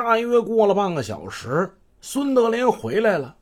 [0.00, 3.36] 大约过了半个小时，孙德林回来了。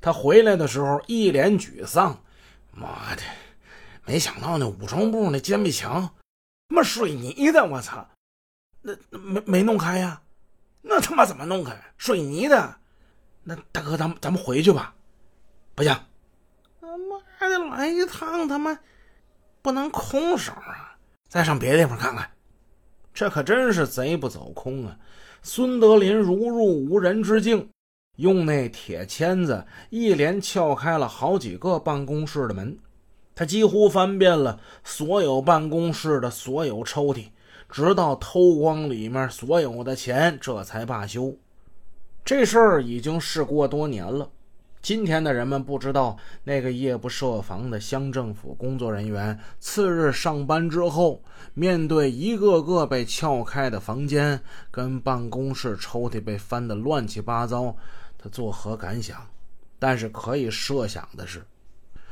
[0.00, 2.20] 他回来的时候一脸沮丧，
[2.72, 3.22] 妈的，
[4.04, 6.12] 没想到那武装部那坚壁墙，
[6.68, 8.04] 他妈水泥的，我操，
[8.80, 10.20] 那没没弄开呀？
[10.80, 11.80] 那他妈怎么弄开？
[11.96, 12.76] 水泥的？
[13.44, 14.92] 那大哥，咱们咱们回去吧。
[15.76, 15.96] 不行，
[16.80, 18.76] 他妈的来一趟，他妈
[19.62, 20.96] 不能空手啊！
[21.28, 22.28] 再上别的地方看看。
[23.14, 24.96] 这可真是贼不走空啊！
[25.42, 27.68] 孙德林如入无人之境。
[28.16, 32.78] 用那铁签子一连撬开了好几个办公室的门，
[33.34, 37.28] 他几乎翻遍了所有办公室的所有抽屉，
[37.70, 41.34] 直到偷光里面所有的钱，这才罢休。
[42.22, 44.28] 这事儿已经事过多年了。
[44.82, 51.22] 今天的人们不知道，那个夜不设防的乡政府工作人员，次日上班之后，
[51.54, 54.40] 面对一个个被撬开的房间
[54.72, 57.76] 跟办公室抽屉被翻得乱七八糟。
[58.18, 59.16] 他作何感想？
[59.78, 61.44] 但是可以设想的是，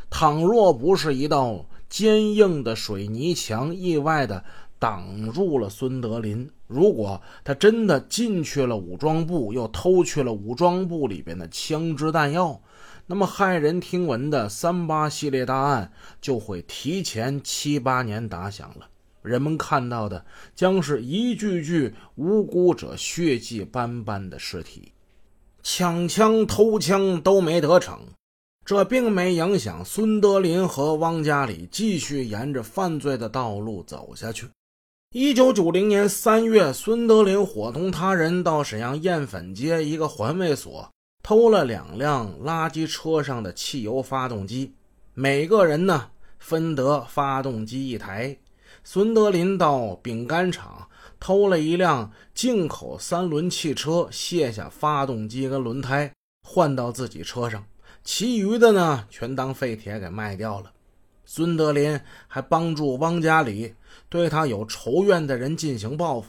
[0.09, 4.45] 倘若不是一道坚硬的水泥墙意外的
[4.79, 12.63] 挡住了孙德林，如果他真的进去了武装部，又偷去了武装部里边的枪支弹药，
[13.07, 18.87] 那么骇人听闻的三八系列大案就会提前七八年打响了。
[19.21, 24.93] 人们看到的将是一具具无辜者血迹斑斑的尸体。
[25.63, 27.99] 抢枪偷枪都没得逞，
[28.65, 34.47] 这并没影响孙德林和汪家里继续沿着犯罪的道路走下去。
[35.13, 40.89] 一九九零年三月，孙德林伙同他人到沈阳燕粉街一个环卫所
[41.21, 44.73] 偷了两辆垃圾车上的汽油发动机，
[45.15, 48.39] 每个人呢分得发动机一台。
[48.85, 50.87] 孙德林到饼干厂。
[51.19, 56.11] 偷了一辆进口三轮汽车，卸下发动机跟轮胎，
[56.49, 57.63] 换到自己车上，
[58.03, 60.73] 其余的呢，全当废铁给卖掉了。
[61.33, 63.73] 孙德林还帮助汪家里
[64.09, 66.29] 对他有仇怨的人进行报复。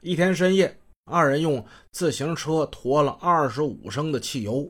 [0.00, 4.68] 一天深夜，二人用自行车驮了二十五升的汽油，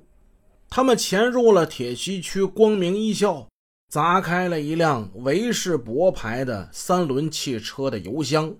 [0.68, 3.48] 他们潜入了铁西区光明一校，
[3.88, 8.54] 砸开了一辆维世博牌的三轮汽车的油箱。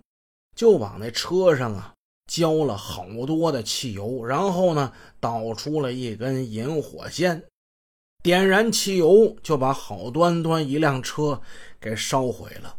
[0.56, 1.92] 就往那车上啊
[2.28, 4.90] 浇了好多的汽油，然后呢
[5.20, 7.42] 导出了一根引火线，
[8.22, 11.40] 点燃汽油就把好端端一辆车
[11.80, 12.76] 给烧毁了。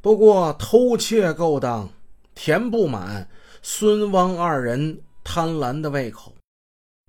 [0.00, 1.90] 不过偷窃勾当
[2.34, 3.28] 填不满
[3.62, 6.34] 孙汪二人贪婪的胃口，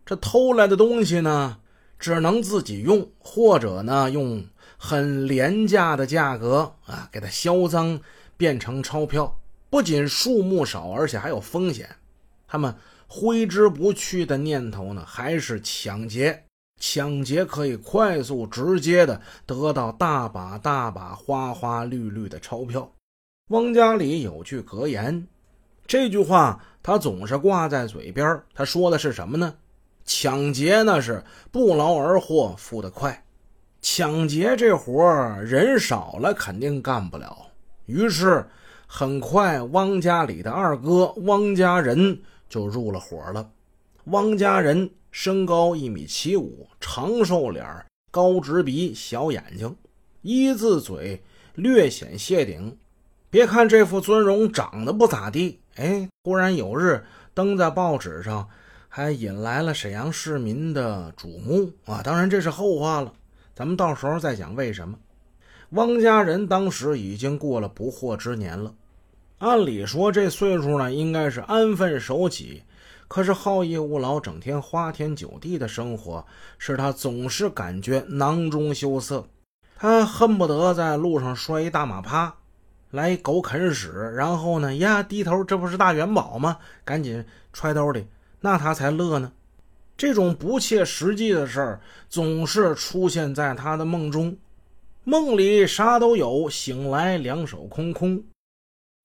[0.06, 1.60] 这偷来的东西呢
[1.98, 4.46] 只能自己用，或者呢用
[4.78, 8.02] 很廉价的价格啊给它销赃
[8.36, 9.38] 变成钞票。
[9.70, 11.96] 不仅数目少，而且还有风险。
[12.46, 12.76] 他们
[13.08, 16.44] 挥之不去的念头呢，还是抢劫。
[16.82, 22.92] 抢劫可以快速直接的得到大把大把花花绿绿的钞票。
[23.50, 25.28] 汪家里有句格言，
[25.86, 28.42] 这句话他总是挂在嘴边。
[28.56, 29.54] 他说的是什么呢？
[30.06, 33.24] 抢劫那是不劳而获，富得快。
[33.80, 35.04] 抢劫这活
[35.44, 37.38] 人少了肯定干不了。
[37.86, 38.46] 于是。
[38.94, 43.50] 很快，汪家里的二哥汪家人就入了伙了。
[44.06, 49.76] 汪家人身高一米七五，长瘦脸，高直鼻，小眼睛，
[50.24, 51.22] 一字嘴，
[51.54, 52.76] 略显谢顶。
[53.30, 58.50] 别看这副尊容长得不咋地，哎，忽然有日登在报纸上，
[58.90, 62.02] 还引来了沈阳市民的瞩目啊！
[62.04, 63.14] 当然这是后话了，
[63.54, 64.98] 咱们到时候再讲为什么。
[65.70, 68.74] 汪家人当时已经过了不惑之年了。
[69.38, 72.64] 按理说，这岁数呢，应该是安分守己。
[73.12, 76.26] 可是好逸恶劳、整天花天酒地的生活，
[76.58, 79.28] 使他总是感觉囊中羞涩。
[79.76, 82.34] 他恨不得在路上摔一大马趴，
[82.90, 86.60] 来狗啃屎，然后呢，呀，低头，这不是大元宝吗？
[86.86, 88.08] 赶紧揣兜里，
[88.40, 89.34] 那他才乐呢。
[89.98, 94.38] 这种不切实际的事儿，总是出现在他的梦中。
[95.04, 98.24] 梦里啥都有，醒来两手空空。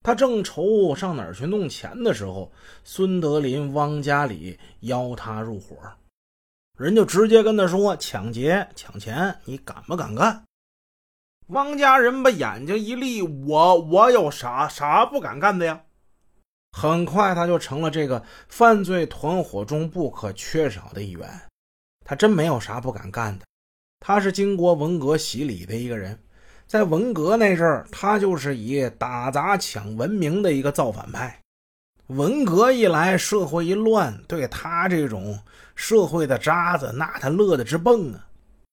[0.06, 2.52] 他正愁上哪儿去弄钱的时候，
[2.84, 5.76] 孙德林、汪家里邀他入伙，
[6.78, 10.44] 人就直接跟他说：“抢劫、抢钱，你敢不敢干？”
[11.50, 15.82] 汪家人把眼睛一立：“我我有啥啥不敢干的呀？”
[16.70, 21.28] 很快，他就成了这个犯罪团伙中不可缺少的一员。
[22.04, 23.44] 他真没有啥不敢干的，
[23.98, 26.16] 他是经过文革洗礼的一个人。
[26.66, 31.40] 在文革那阵儿，他就是以打砸抢闻名的一个造反派。
[32.08, 35.38] 文革一来，社会一乱，对他这种
[35.76, 38.25] 社会的渣子，那他乐得直蹦啊！